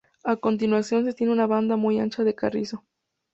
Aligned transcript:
A 0.23 0.35
continuación 0.35 1.03
se 1.03 1.11
extiende 1.11 1.35
una 1.35 1.45
banda 1.45 1.75
muy 1.75 1.99
ancha 1.99 2.23
de 2.23 2.33
carrizo. 2.33 2.83